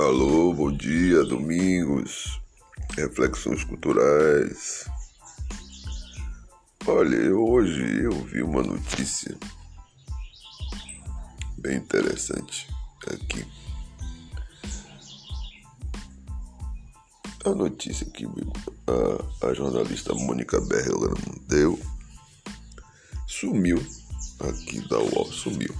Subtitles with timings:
[0.00, 2.40] Alô, bom dia, domingos,
[2.96, 4.86] reflexões culturais.
[6.86, 9.36] Olha, hoje eu vi uma notícia
[11.58, 12.66] bem interessante
[13.08, 13.46] aqui.
[17.44, 21.12] A notícia que a, a jornalista Mônica Berger
[21.46, 21.78] deu
[23.28, 23.76] sumiu
[24.48, 25.76] aqui da UOL, sumiu,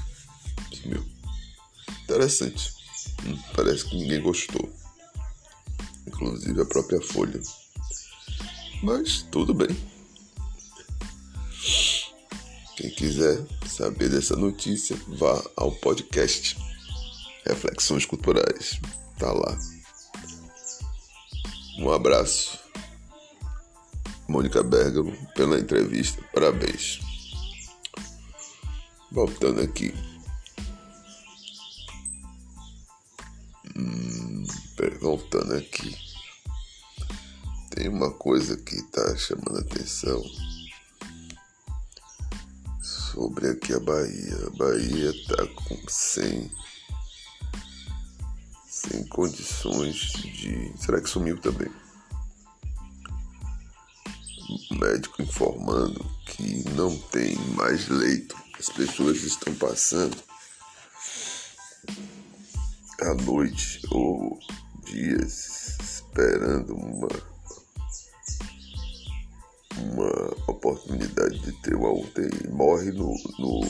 [0.75, 1.03] sumiu.
[2.03, 2.80] Interessante.
[3.55, 4.71] Parece que ninguém gostou.
[6.07, 7.41] Inclusive a própria Folha.
[8.83, 9.69] Mas tudo bem.
[12.77, 16.57] Quem quiser saber dessa notícia, vá ao podcast
[17.45, 18.81] Reflexões Culturais.
[19.19, 19.59] Tá lá.
[21.79, 22.59] Um abraço.
[24.29, 26.23] Mônica Bergamo pela entrevista.
[26.33, 27.01] Parabéns.
[29.11, 29.93] Voltando aqui.
[33.81, 34.47] Hum,
[35.01, 35.97] voltando aqui.
[37.71, 40.23] Tem uma coisa que tá chamando a atenção
[42.83, 44.47] sobre aqui a Bahia.
[44.47, 46.51] A Bahia tá com 100
[48.69, 50.75] sem condições de.
[50.79, 51.71] Será que sumiu também?
[54.71, 58.37] O médico informando que não tem mais leito.
[58.59, 60.17] As pessoas estão passando
[63.03, 64.39] à noite ou
[64.85, 67.09] dias esperando uma
[69.81, 72.49] uma oportunidade de ter uma UTI.
[72.49, 73.61] Morre no, no,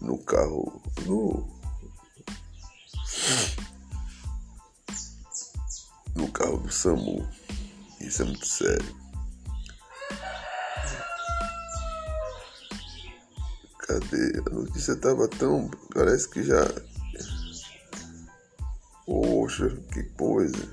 [0.00, 1.46] no carro, no,
[6.14, 7.28] no carro do SAMU.
[8.00, 9.04] Isso é muito sério.
[13.78, 14.42] Cadê?
[14.46, 15.70] A notícia tava tão.
[15.92, 16.64] Parece que já
[19.44, 20.70] Poxa, que coisa.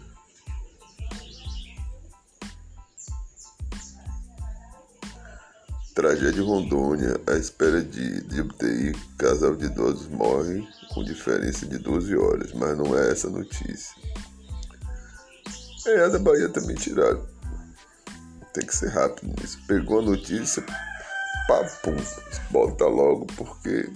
[5.94, 7.20] Tragédia em Rondônia.
[7.28, 12.54] À espera de, de UTI, casal de idosos morre com diferença de 12 horas.
[12.54, 13.94] Mas não é essa a notícia.
[15.88, 17.28] É, a da Bahia também tiraram.
[18.54, 19.60] Tem que ser rápido nisso.
[19.68, 20.64] Pegou a notícia,
[21.46, 21.98] papum,
[22.52, 23.92] bota logo, porque.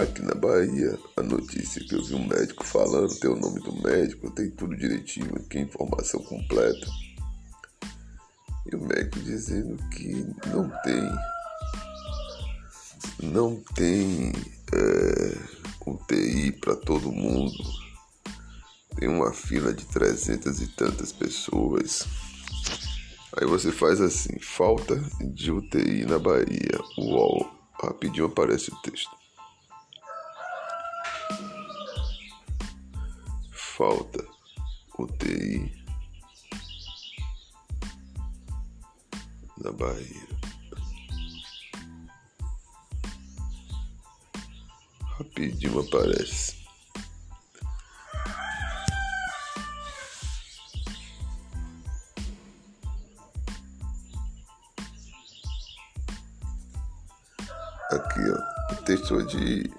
[0.00, 3.82] Aqui na Bahia, a notícia que eu vi um médico falando, tem o nome do
[3.82, 6.86] médico, tem tudo direitinho aqui, informação completa.
[8.72, 11.02] E o médico dizendo que não tem,
[13.22, 14.32] não tem
[14.72, 15.38] é,
[15.86, 17.62] UTI para todo mundo.
[18.96, 22.06] Tem uma fila de trezentas e tantas pessoas.
[23.36, 26.80] Aí você faz assim, falta de UTI na Bahia.
[26.96, 29.19] Uau, rapidinho aparece o texto.
[33.80, 34.22] Falta
[34.98, 35.72] UTI
[39.56, 40.28] na Bahia.
[45.16, 46.60] Rapidinho aparece.
[57.90, 59.70] Aqui, ó, texto de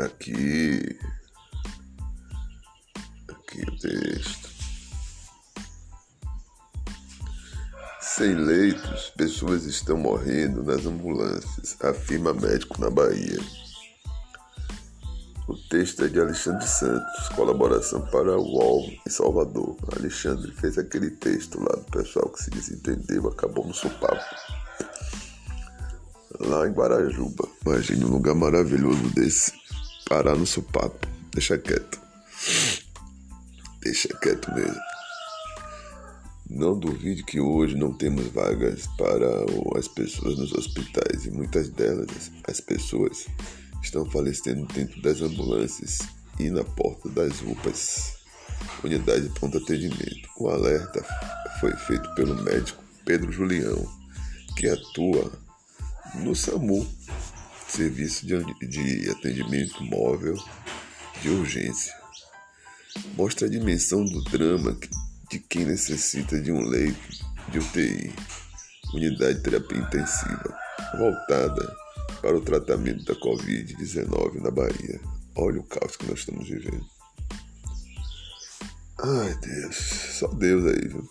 [0.00, 0.98] aqui
[8.24, 13.38] Sem leitos, pessoas estão morrendo nas ambulâncias, afirma médico na Bahia.
[15.46, 19.76] O texto é de Alexandre Santos, colaboração para o UOL em Salvador.
[19.94, 24.24] Alexandre fez aquele texto lá do pessoal que se desentendeu, acabou no sopapo.
[26.40, 27.46] Lá em Guarajuba.
[27.66, 29.52] Imagine um lugar maravilhoso desse.
[30.08, 31.06] Parar no sopapo.
[31.30, 32.00] Deixa quieto.
[33.82, 34.93] Deixa quieto mesmo.
[36.64, 39.28] Não duvide que hoje não temos vagas para
[39.78, 43.26] as pessoas nos hospitais e muitas delas, as pessoas,
[43.82, 45.98] estão falecendo dentro das ambulâncias
[46.40, 48.16] e na porta das UPAs,
[48.82, 50.26] unidade de pronto atendimento.
[50.38, 51.04] O alerta
[51.60, 53.86] foi feito pelo médico Pedro Julião,
[54.56, 55.32] que atua
[56.14, 56.86] no SAMU,
[57.68, 60.42] Serviço de Atendimento Móvel
[61.20, 61.92] de Urgência
[63.16, 64.78] mostra a dimensão do drama
[65.34, 68.14] de quem necessita de um leito de UTI,
[68.94, 70.56] unidade de terapia intensiva,
[70.96, 71.76] voltada
[72.22, 75.00] para o tratamento da Covid-19 na Bahia.
[75.34, 76.86] Olha o caos que nós estamos vivendo.
[79.02, 79.76] Ai, Deus.
[80.20, 81.10] Só Deus aí, viu?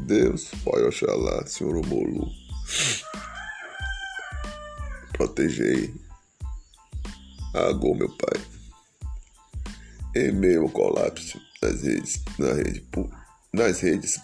[0.00, 2.30] Deus, Pai Oxalá, Senhor Omolu.
[5.14, 5.94] protegei.
[7.54, 8.42] Agou meu pai.
[10.14, 12.84] Em meio ao colapso nas redes, na rede,
[13.52, 14.20] nas redes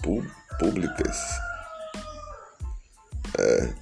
[0.58, 1.18] públicas.
[3.38, 3.74] É.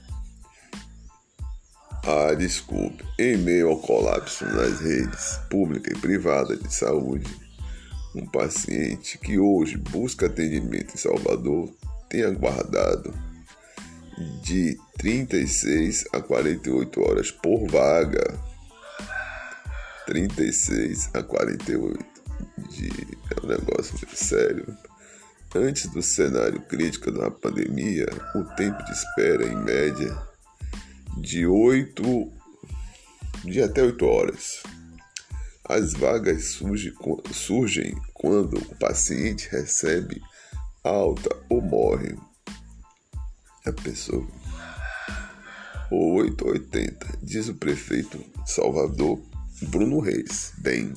[2.04, 3.04] Ah, desculpe.
[3.18, 7.36] Em meio ao colapso nas redes pública e privada de saúde,
[8.14, 11.74] um paciente que hoje busca atendimento em Salvador
[12.08, 13.12] tem aguardado
[14.42, 18.38] de 36 a 48 horas por vaga.
[20.06, 22.18] 36 a 48
[22.70, 23.17] de...
[23.30, 24.76] é um negócio sério.
[25.54, 30.16] Antes do cenário crítico da pandemia, o tempo de espera em média
[31.16, 32.02] de 8
[33.44, 34.62] de até 8 horas.
[35.64, 36.92] As vagas surgem,
[37.32, 40.20] surgem quando o paciente recebe
[40.82, 42.16] alta ou morre.
[43.66, 44.26] A pessoa.
[45.90, 49.20] 880, diz o prefeito Salvador,
[49.62, 50.52] Bruno Reis.
[50.58, 50.92] Bem,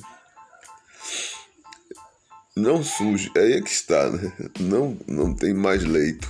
[2.54, 4.32] não surge, aí é que está, né?
[4.60, 6.28] Não, não tem mais leito.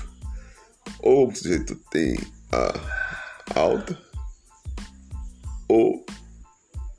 [1.00, 2.18] Ou o sujeito tem
[2.52, 3.98] a alta,
[5.68, 6.04] ou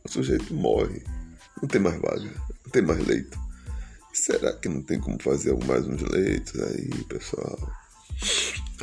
[0.03, 1.03] o sujeito morre.
[1.61, 2.29] Não tem mais vaga,
[2.65, 3.39] não tem mais leito.
[4.13, 7.57] Será que não tem como fazer mais uns leitos aí, pessoal?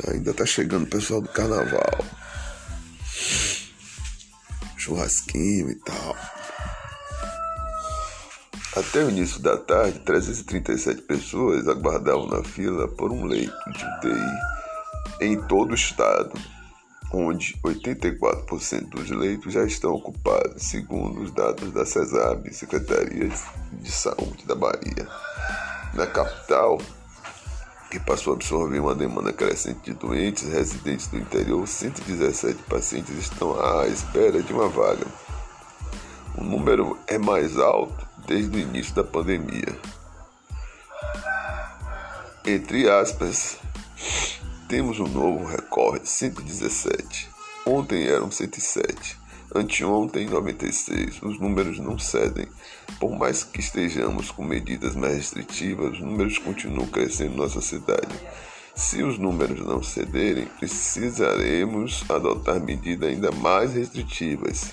[0.07, 2.05] Ainda tá chegando o pessoal do carnaval.
[4.77, 6.40] Churrasquinho e tal.
[8.73, 14.61] Até o início da tarde, 337 pessoas aguardavam na fila por um leito de UTI
[15.19, 16.31] em todo o estado,
[17.13, 23.29] onde 84% dos leitos já estão ocupados, segundo os dados da CESAB, Secretaria
[23.73, 25.05] de Saúde da Bahia.
[25.93, 26.77] Na capital,
[27.89, 33.59] que passou a absorver uma demanda crescente de doentes residentes do interior, 117 pacientes estão
[33.59, 35.05] à espera de uma vaga.
[36.37, 39.77] O número é mais alto desde o início da pandemia.
[42.45, 43.57] Entre aspas,
[44.67, 47.29] temos um novo recorde, 117.
[47.65, 49.19] Ontem eram 107.
[49.53, 51.21] Anteontem, 96.
[51.21, 52.47] Os números não cedem.
[52.99, 58.15] Por mais que estejamos com medidas mais restritivas, os números continuam crescendo em nossa cidade.
[58.73, 64.71] Se os números não cederem, precisaremos adotar medidas ainda mais restritivas.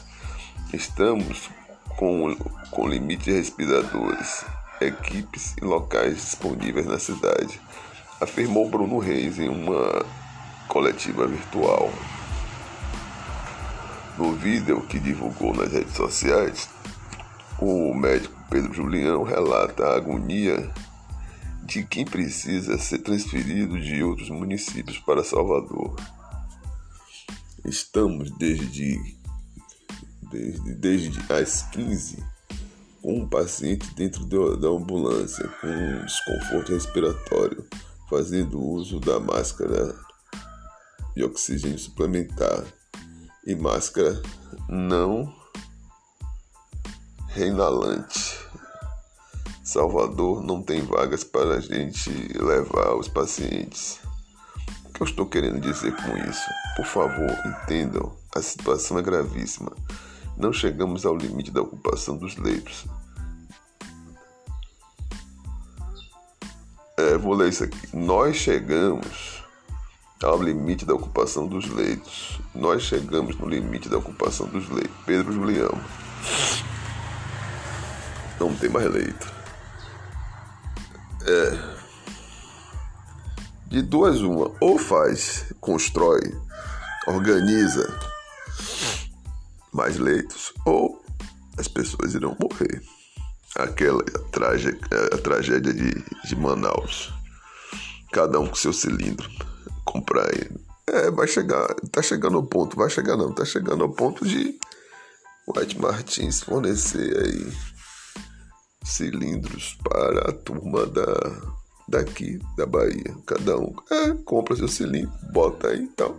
[0.72, 1.50] Estamos
[1.98, 2.32] com,
[2.70, 4.44] com limite de respiradores,
[4.80, 7.60] equipes e locais disponíveis na cidade,
[8.20, 10.06] afirmou Bruno Reis em uma
[10.68, 11.90] coletiva virtual.
[14.16, 16.70] No vídeo que divulgou nas redes sociais,
[17.58, 20.70] o médico Pedro Julião relata a agonia
[21.64, 25.96] de quem precisa ser transferido de outros municípios para Salvador.
[27.64, 29.17] Estamos desde
[30.30, 32.24] desde, desde as 15
[33.02, 37.66] com um paciente dentro da ambulância com desconforto respiratório,
[38.08, 39.94] fazendo uso da máscara
[41.16, 42.64] de oxigênio suplementar
[43.46, 44.20] e máscara
[44.68, 45.32] não
[47.28, 48.36] reinalante.
[49.62, 54.00] Salvador não tem vagas para a gente levar os pacientes.
[54.86, 56.50] O que eu estou querendo dizer com isso?
[56.74, 59.72] Por favor, entendam, a situação é gravíssima
[60.38, 62.86] não chegamos ao limite da ocupação dos leitos.
[66.96, 67.96] É, vou ler isso aqui.
[67.96, 69.42] Nós chegamos
[70.22, 72.40] ao limite da ocupação dos leitos.
[72.54, 74.96] Nós chegamos no limite da ocupação dos leitos.
[75.04, 75.72] Pedro Julião.
[78.38, 79.32] Não tem mais leito.
[81.26, 81.78] É.
[83.66, 86.20] De duas uma, ou faz, constrói,
[87.06, 88.17] organiza
[89.78, 91.00] mais leitos ou
[91.56, 92.82] as pessoas irão morrer.
[93.54, 94.80] Aquela tragédia,
[95.12, 95.90] a tragédia de,
[96.26, 97.12] de Manaus.
[98.12, 99.30] Cada um com seu cilindro.
[99.84, 100.58] Comprar ele.
[100.88, 104.58] É, vai chegar, tá chegando ao ponto, vai chegar não, tá chegando ao ponto de
[105.46, 107.52] White Martins fornecer aí
[108.82, 111.06] cilindros para a turma da,
[111.86, 113.14] daqui da Bahia.
[113.26, 116.16] Cada um é, compra seu cilindro, bota aí então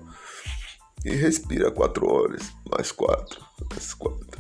[1.06, 4.40] e respira quatro horas, mais quatro, mais quatro.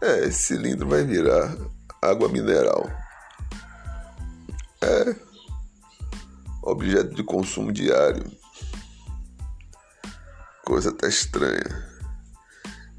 [0.00, 1.56] É, esse cilindro vai virar
[2.00, 2.88] água mineral.
[4.80, 5.16] É
[6.62, 8.24] objeto de consumo diário.
[10.64, 11.88] Coisa até estranha.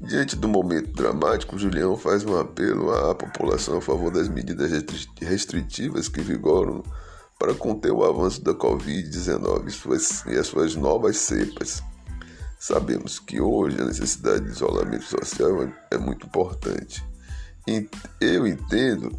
[0.00, 4.70] Diante do momento dramático, Julião faz um apelo à população a favor das medidas
[5.20, 6.82] restritivas que vigoram
[7.38, 11.82] para conter o avanço da Covid-19 e as suas novas cepas
[12.60, 17.02] Sabemos que hoje a necessidade de isolamento social é muito importante.
[18.20, 19.16] Eu entendo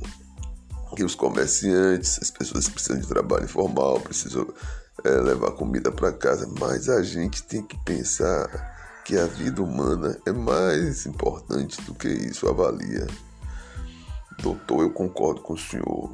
[0.95, 4.47] que os comerciantes, as pessoas precisam de trabalho informal, precisam
[5.03, 10.15] é, levar comida para casa, mas a gente tem que pensar que a vida humana
[10.27, 13.07] é mais importante do que isso, avalia.
[14.39, 16.13] Doutor, eu concordo com o senhor.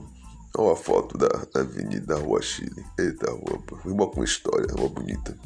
[0.57, 1.27] Olha a foto da
[1.59, 2.85] avenida da Rua Chile.
[2.97, 5.37] Eita, rua, rua com história, rua bonita.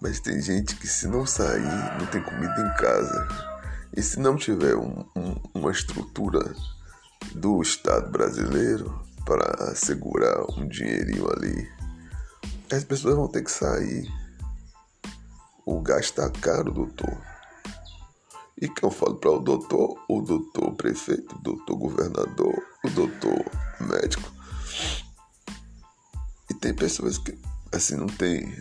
[0.00, 3.28] Mas tem gente que se não sair, não tem comida em casa.
[3.96, 6.54] E se não tiver um, um, uma estrutura
[7.34, 11.68] do Estado brasileiro para segurar um dinheirinho ali,
[12.72, 14.06] as pessoas vão ter que sair.
[15.66, 17.18] O gasto está caro, doutor.
[18.60, 23.44] E que eu falo para o doutor, o doutor prefeito, o doutor governador, o doutor
[23.80, 24.30] médico.
[26.50, 27.36] E tem pessoas que
[27.72, 28.52] assim não tem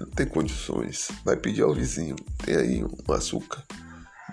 [0.00, 2.16] não tem condições, vai pedir ao vizinho.
[2.44, 3.64] Tem aí um açúcar,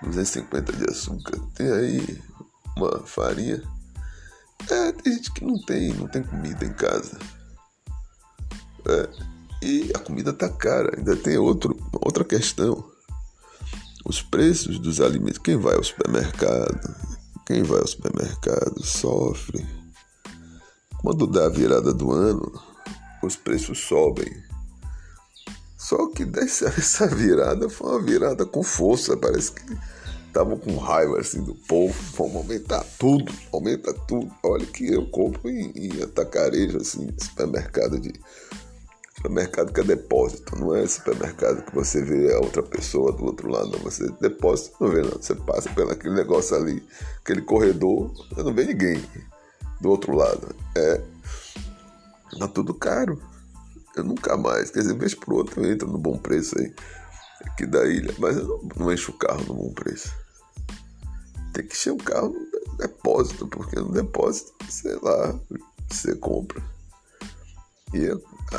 [0.02, 1.38] 250 de açúcar.
[1.54, 2.22] Tem aí
[2.76, 3.62] uma farinha.
[4.68, 7.18] É, tem gente que não tem, não tem comida em casa.
[8.88, 9.08] É,
[9.62, 10.96] e a comida tá cara.
[10.96, 12.84] Ainda tem outro, outra questão.
[14.04, 15.38] Os preços dos alimentos.
[15.38, 16.94] Quem vai ao supermercado?
[17.46, 19.64] Quem vai ao supermercado sofre.
[21.00, 22.52] Quando dá a virada do ano,
[23.22, 24.45] os preços sobem
[25.86, 29.16] só que dessa, essa virada foi uma virada com força.
[29.16, 29.78] Parece que
[30.26, 31.94] estavam com raiva assim do povo.
[32.16, 34.28] Vamos aumentar tudo, aumenta tudo.
[34.42, 38.12] Olha que eu compro em, em atacarejo, assim, supermercado de.
[39.14, 43.48] Supermercado que é depósito, não é supermercado que você vê a outra pessoa do outro
[43.48, 43.78] lado, não.
[43.78, 45.12] Você depósito, não vê não.
[45.12, 46.84] Você passa pelo aquele negócio ali,
[47.22, 49.00] aquele corredor, não vê ninguém
[49.80, 50.52] do outro lado.
[50.74, 51.00] É.
[52.40, 53.22] Tá tudo caro.
[53.96, 56.72] Eu nunca mais, quer dizer, vez por outra eu entro no bom preço aí,
[57.46, 60.12] aqui da ilha, mas eu não, não encho o carro no bom preço.
[61.54, 65.34] Tem que encher o carro no depósito, porque no depósito, sei lá,
[65.88, 66.62] você compra.
[67.94, 68.06] E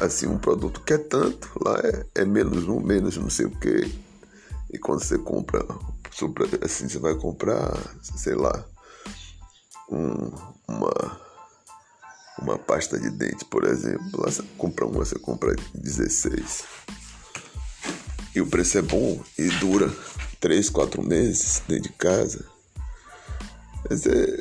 [0.01, 3.51] assim, um produto que é tanto, lá é, é menos um, menos não sei o
[3.51, 3.96] que.
[4.74, 5.63] E quando você compra,
[6.63, 8.65] assim, você vai comprar, sei lá,
[9.89, 10.32] um,
[10.67, 11.26] uma
[12.39, 16.63] uma pasta de dente, por exemplo, lá você compra uma, você compra 16.
[18.36, 19.91] E o preço é bom e dura
[20.39, 22.46] 3, 4 meses dentro de casa.
[23.89, 24.39] Mas é,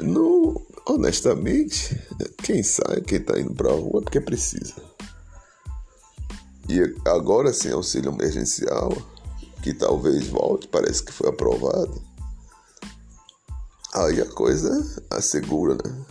[0.00, 2.00] no, honestamente,
[2.42, 4.74] quem sai, quem tá indo pra rua é porque precisa.
[6.68, 8.90] E agora sim, auxílio emergencial,
[9.62, 12.02] que talvez volte, parece que foi aprovado.
[13.92, 14.70] Aí a coisa
[15.10, 16.04] assegura, né?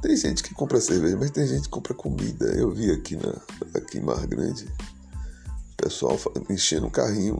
[0.00, 2.46] Tem gente que compra cerveja, mas tem gente que compra comida.
[2.56, 3.34] Eu vi aqui, na,
[3.74, 4.64] aqui em Mar Grande,
[5.72, 7.36] o pessoal enchendo um carrinho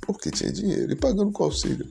[0.00, 1.86] porque tinha dinheiro e pagando com auxílio.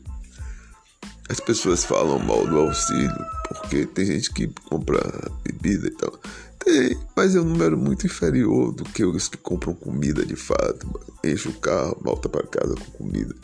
[1.29, 4.99] As pessoas falam mal do auxílio porque tem gente que compra
[5.43, 6.19] bebida e tal.
[6.57, 10.87] Tem, mas é um número muito inferior do que os que compram comida de fato.
[11.23, 13.35] Enche o carro, volta para casa com comida.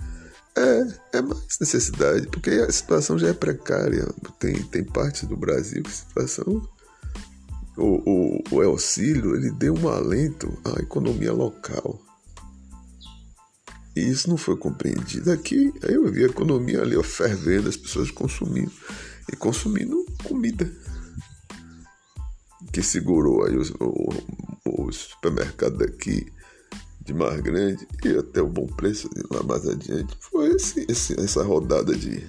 [0.58, 4.08] É, é mais necessidade, porque a situação já é precária.
[4.40, 6.62] Tem, tem parte do Brasil que a situação.
[7.78, 12.00] O, o, o auxílio ele deu um alento à economia local.
[13.96, 15.30] E isso não foi compreendido.
[15.32, 18.72] Aqui eu vi a economia ali ó, fervendo, as pessoas consumindo.
[19.32, 20.72] E consumindo comida.
[22.72, 24.10] Que segurou aí os, o,
[24.66, 26.32] o supermercado daqui
[27.06, 31.44] de Mar Grande e até o Bom Preço lá mais adiante foi esse, esse, essa
[31.44, 32.28] rodada de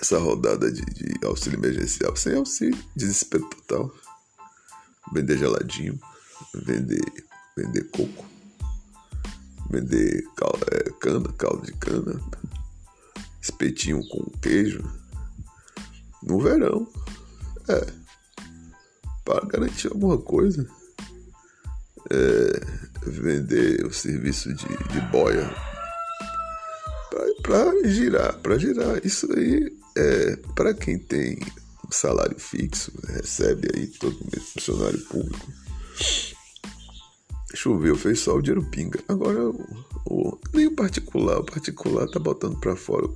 [0.00, 3.92] essa rodada de, de, auxílio emergencial sem auxílio, desespero total.
[5.12, 5.98] Vender geladinho,
[6.54, 7.04] vender,
[7.56, 8.24] vender coco,
[9.70, 12.20] vender cal, é, cana, caldo de cana,
[13.40, 14.82] espetinho com queijo
[16.22, 16.88] no verão.
[17.68, 17.92] É,
[19.24, 20.68] para garantir alguma coisa
[22.12, 25.48] é, vender o serviço de, de boia
[27.42, 29.04] para girar, para girar.
[29.04, 31.38] Isso aí é para quem tem
[31.90, 35.52] salário fixo, recebe aí todo mês funcionário público.
[37.54, 38.98] Choveu, fez sol, o dinheiro pinga.
[39.08, 39.66] Agora, o,
[40.06, 43.14] o, nem o particular, o particular tá botando para fora o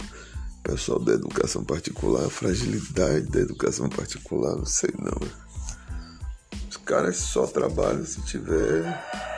[0.63, 5.46] pessoal da educação particular, a fragilidade da educação particular, não sei não
[6.87, 8.85] caras só trabalham se tiver,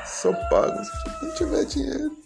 [0.07, 2.17] só pagam se não tiver dinheiro.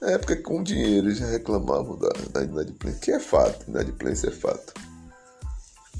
[0.00, 4.74] Na época, com dinheiro, já reclamavam da, da inadimplência, que é fato, inadimplência é fato.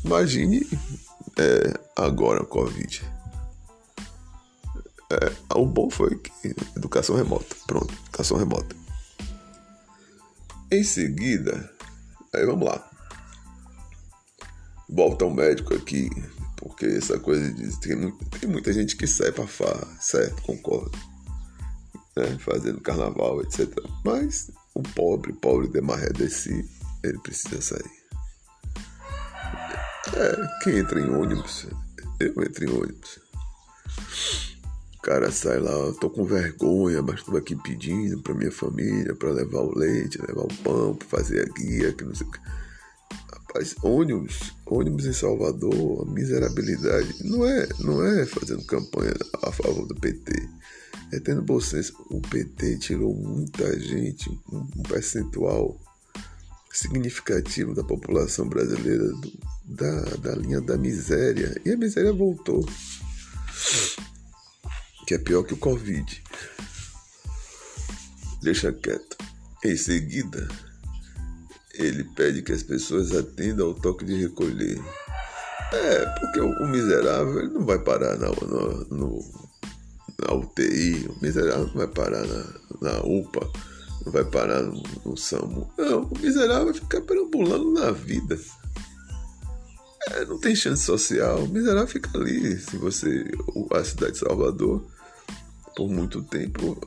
[0.05, 0.69] Imagine
[1.39, 3.03] é, agora a Covid.
[5.11, 6.33] É, o bom foi que
[6.77, 7.57] educação remota.
[7.67, 8.75] Pronto, educação remota.
[10.71, 11.73] Em seguida,
[12.35, 12.91] aí vamos lá.
[14.89, 16.11] Volta ao médico aqui,
[16.67, 17.81] porque essa coisa de.
[17.81, 20.43] Tem, tem muita gente que sai pra farra, certo?
[20.43, 20.99] Concordo.
[22.17, 22.37] Né?
[22.41, 23.69] Fazendo carnaval, etc.
[24.05, 26.69] Mas o pobre, pobre de Maré desse,
[27.03, 27.97] ele precisa sair.
[30.15, 31.67] É, quem entra em ônibus,
[32.21, 33.19] eu entro em ônibus.
[34.99, 39.15] O cara sai lá, eu tô com vergonha, mas tô aqui pedindo pra minha família,
[39.15, 42.31] pra levar o leite, levar o pão, pra fazer a guia, que não sei o
[42.31, 42.41] que.
[43.57, 47.25] Rapaz, ônibus, ônibus em Salvador, a miserabilidade.
[47.25, 50.31] Não é, não é fazendo campanha a favor do PT.
[51.11, 51.95] É tendo senso.
[52.11, 55.81] O PT tirou muita gente, um percentual
[56.71, 59.33] significativo da população brasileira do,
[59.65, 61.59] da, da linha da miséria.
[61.65, 62.63] E a miséria voltou.
[65.07, 66.23] Que é pior que o Covid.
[68.43, 69.17] Deixa quieto.
[69.65, 70.47] Em seguida,
[71.79, 74.81] ele pede que as pessoas atendam ao toque de recolher.
[75.73, 79.25] É, porque o, o miserável ele não vai parar na, no, no,
[80.21, 82.45] na UTI, o miserável não vai parar na,
[82.81, 83.51] na UPA,
[84.05, 85.71] não vai parar no, no SAMU.
[85.77, 88.39] Não, o miserável vai ficar perambulando na vida.
[90.13, 91.41] É, não tem chance social.
[91.41, 92.59] O miserável fica ali.
[92.59, 93.25] Se você.
[93.73, 94.87] A cidade de Salvador,
[95.75, 96.79] por muito tempo,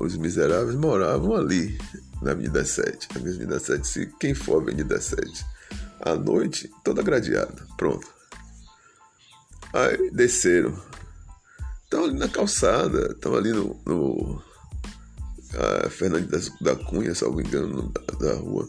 [0.00, 1.78] os miseráveis moravam ali,
[2.22, 3.08] na Avenida 7.
[3.14, 5.44] Na Avenida 7, se quem for a Avenida 7
[6.00, 7.66] à noite, toda gradeada.
[7.76, 8.06] Pronto.
[9.72, 10.74] Aí desceram.
[11.84, 13.80] Estão ali na calçada, estão ali no.
[13.86, 14.42] no
[15.84, 16.28] a Fernando
[16.60, 18.68] da Cunha, salvo engano, da, da rua.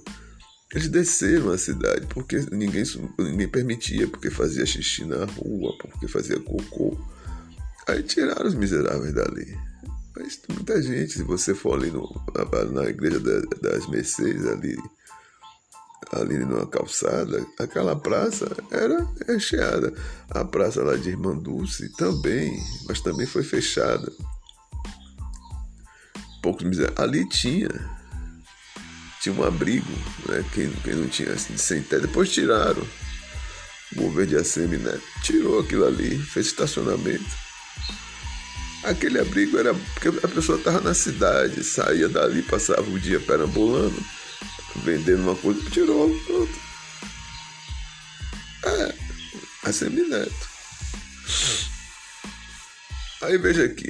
[0.74, 2.84] Eles desceram a cidade porque ninguém,
[3.18, 6.98] ninguém permitia, porque fazia xixi na rua, porque fazia cocô.
[7.88, 9.58] Aí tiraram os miseráveis dali.
[10.20, 13.20] Mas muita gente, se você for ali no, na, na igreja
[13.62, 14.76] das Mercedes, ali,
[16.12, 19.94] ali numa calçada, aquela praça era recheada.
[20.30, 24.12] A praça lá de Irmã Dulce também, mas também foi fechada.
[26.42, 27.00] Poucos miseráveis.
[27.00, 27.70] Ali tinha
[29.22, 29.92] tinha um abrigo,
[30.28, 30.44] né?
[30.54, 32.86] Quem, quem não tinha assim, sem teto, depois tiraram.
[33.94, 35.00] O governo de ACM né?
[35.24, 37.26] tirou aquilo ali, fez estacionamento.
[38.88, 44.02] Aquele abrigo era porque a pessoa estava na cidade, saía dali, passava o dia perambulando,
[44.78, 46.60] vendendo uma coisa, tirou, pronto.
[48.64, 48.96] É,
[49.64, 50.50] ACM Neto.
[53.24, 53.90] Aí veja aqui,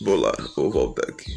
[0.00, 1.36] vou lá, vou voltar aqui.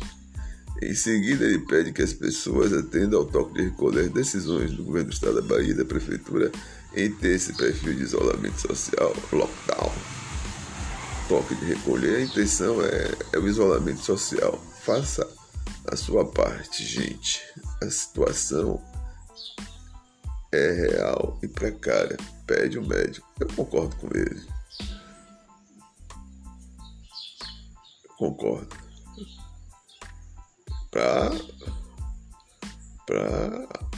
[0.82, 5.10] Em seguida, ele pede que as pessoas atendam ao toque de recolher decisões do governo
[5.10, 6.52] do estado da Bahia e da prefeitura
[6.96, 10.23] em ter esse perfil de isolamento social, lockdown.
[11.28, 14.60] Toque de recolher, a intenção é, é o isolamento social.
[14.82, 15.28] Faça
[15.88, 17.42] a sua parte, gente.
[17.82, 18.82] A situação
[20.52, 22.18] é real e precária.
[22.46, 23.28] Pede o um médico.
[23.40, 24.54] Eu concordo com ele.
[28.24, 28.76] concordo
[30.90, 31.32] para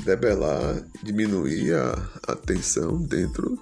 [0.03, 1.93] debelar, diminuir a,
[2.31, 3.59] a tensão dentro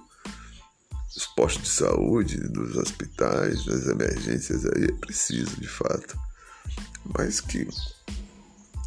[1.24, 6.18] dos postos de saúde, dos hospitais, das emergências aí é preciso de fato.
[7.16, 7.66] Mas que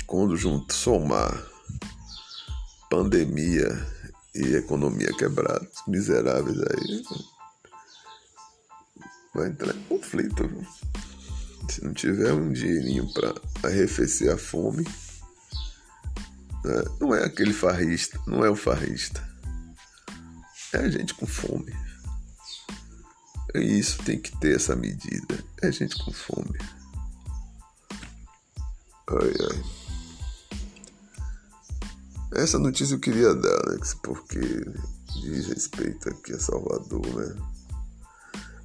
[0.05, 1.45] quando junto somar
[2.89, 3.67] pandemia
[4.35, 7.03] e economia quebrada, miseráveis aí
[9.33, 10.47] vai entrar em conflito.
[10.47, 10.65] Viu?
[11.69, 14.83] Se não tiver um dinheirinho para arrefecer a fome,
[16.63, 16.83] né?
[16.99, 19.25] não é aquele farrista, não é o farrista.
[20.73, 21.73] É a gente com fome.
[23.59, 25.43] Isso tem que ter essa medida.
[25.61, 26.57] É gente com fome.
[29.09, 29.77] Ai, ai.
[32.33, 33.79] Essa notícia eu queria dar, né?
[34.03, 34.39] Porque
[35.21, 37.35] diz respeito aqui a Salvador, né?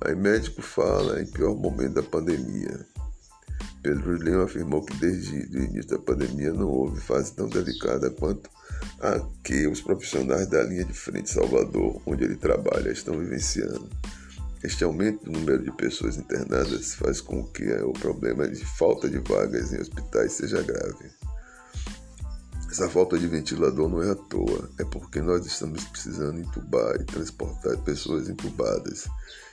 [0.04, 2.84] Aí médico fala em pior momento da pandemia.
[3.82, 8.50] Pedro Leão afirmou que desde o início da pandemia não houve fase tão delicada quanto
[9.00, 13.88] a que os profissionais da linha de frente Salvador, onde ele trabalha, estão vivenciando.
[14.64, 19.18] Este aumento do número de pessoas internadas faz com que o problema de falta de
[19.18, 21.10] vagas em hospitais seja grave.
[22.70, 27.04] Essa falta de ventilador não é à toa, é porque nós estamos precisando entubar e
[27.04, 29.08] transportar pessoas entubadas,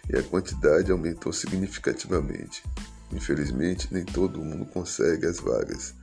[0.08, 2.64] e a quantidade aumentou significativamente.
[3.12, 5.96] Infelizmente, nem todo mundo consegue as vagas,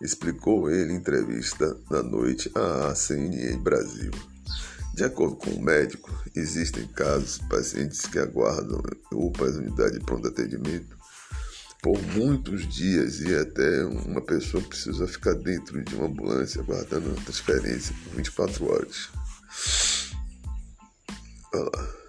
[0.00, 4.12] explicou ele em entrevista na noite à CNN Brasil.
[4.94, 10.96] De acordo com o médico, existem casos pacientes que aguardam UPAs, unidade de pronto atendimento,
[11.82, 17.24] por muitos dias e até uma pessoa precisa ficar dentro de uma ambulância aguardando a
[17.24, 19.08] transferência por 24 horas.
[21.54, 22.02] Olha lá.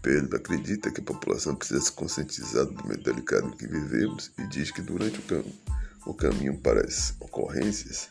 [0.00, 4.46] Pedro acredita que a população precisa se conscientizar do momento delicado em que vivemos e
[4.48, 5.44] diz que durante o, cam
[6.06, 8.08] o caminho para as ocorrências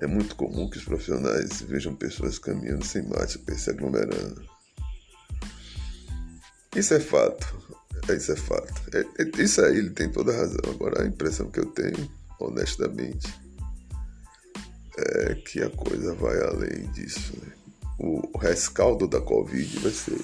[0.00, 4.42] é muito comum que os profissionais vejam pessoas caminhando sem máscara se aglomerando.
[6.74, 7.46] Isso é fato.
[8.08, 8.72] Isso é fato.
[8.94, 10.60] É, é, isso aí ele tem toda a razão.
[10.68, 13.32] Agora a impressão que eu tenho, honestamente,
[14.96, 17.32] é que a coisa vai além disso.
[17.36, 17.52] Né?
[17.98, 20.18] O rescaldo da Covid vai ser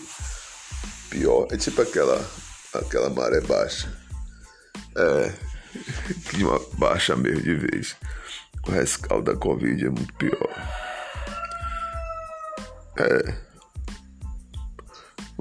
[1.11, 1.49] pior.
[1.51, 2.25] É tipo aquela,
[2.73, 3.93] aquela maré baixa.
[4.97, 5.33] É,
[6.31, 7.97] que baixa mesmo de vez.
[8.67, 10.51] O rescaldo da Covid é muito pior.
[12.99, 13.47] É.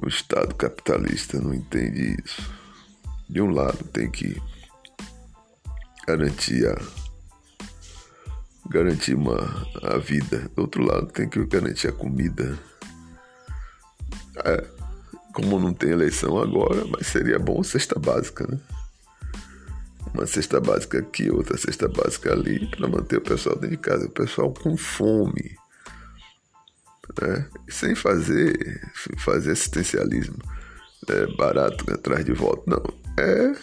[0.03, 2.53] O Estado capitalista não entende isso.
[3.29, 4.39] De um lado tem que
[6.05, 6.75] garantir a,
[8.69, 12.57] garantir uma, a vida, do outro lado tem que garantir a comida.
[14.43, 14.67] É,
[15.33, 18.59] como não tem eleição agora, mas seria bom cesta básica, né?
[20.15, 24.05] Uma cesta básica aqui, outra cesta básica ali, para manter o pessoal dentro de casa,
[24.05, 25.57] o pessoal com fome,
[27.21, 27.49] né?
[27.67, 30.37] sem fazer, fazer assistencialismo
[31.09, 32.81] é, barato né, atrás de volta, não.
[33.17, 33.55] É,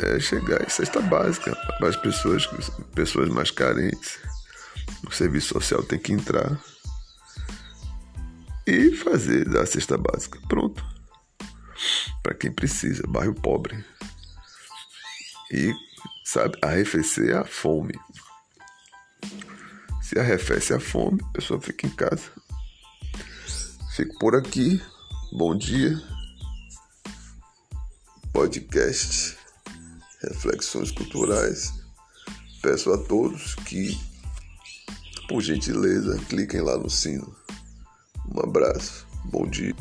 [0.00, 2.44] é chegar em cesta básica para as pessoas,
[2.92, 4.18] pessoas mais carentes.
[5.06, 6.60] O serviço social tem que entrar
[8.66, 10.40] e fazer da cesta básica.
[10.48, 10.84] Pronto.
[12.20, 13.84] Para quem precisa, bairro pobre.
[15.52, 15.74] E,
[16.24, 17.94] sabe, arrefecer a fome.
[20.02, 22.30] Se arrefece a fome, a pessoa fica em casa.
[23.94, 24.80] Fico por aqui.
[25.32, 26.00] Bom dia.
[28.32, 29.36] Podcast
[30.22, 31.72] Reflexões Culturais.
[32.62, 34.00] Peço a todos que,
[35.28, 37.42] por gentileza, cliquem lá no sino
[38.34, 39.74] um abraço, bom dia.